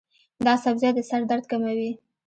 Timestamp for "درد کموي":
1.29-1.91